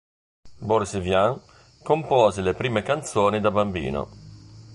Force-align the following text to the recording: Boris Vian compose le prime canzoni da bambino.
Boris 0.67 0.95
Vian 0.97 1.39
compose 1.83 2.41
le 2.41 2.55
prime 2.55 2.81
canzoni 2.81 3.39
da 3.39 3.51
bambino. 3.51 4.09